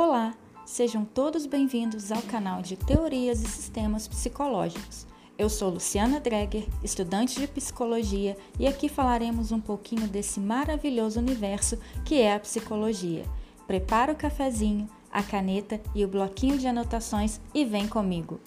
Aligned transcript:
Olá, 0.00 0.32
sejam 0.64 1.04
todos 1.04 1.44
bem-vindos 1.44 2.12
ao 2.12 2.22
canal 2.22 2.62
de 2.62 2.76
Teorias 2.76 3.42
e 3.42 3.48
Sistemas 3.48 4.06
Psicológicos. 4.06 5.04
Eu 5.36 5.50
sou 5.50 5.70
Luciana 5.70 6.20
Dreger, 6.20 6.68
estudante 6.84 7.40
de 7.40 7.48
psicologia, 7.48 8.36
e 8.60 8.68
aqui 8.68 8.88
falaremos 8.88 9.50
um 9.50 9.60
pouquinho 9.60 10.06
desse 10.06 10.38
maravilhoso 10.38 11.18
universo 11.18 11.76
que 12.04 12.20
é 12.20 12.32
a 12.32 12.38
psicologia. 12.38 13.24
Prepara 13.66 14.12
o 14.12 14.16
cafezinho, 14.16 14.88
a 15.10 15.20
caneta 15.20 15.80
e 15.96 16.04
o 16.04 16.08
bloquinho 16.08 16.58
de 16.58 16.68
anotações 16.68 17.40
e 17.52 17.64
vem 17.64 17.88
comigo! 17.88 18.38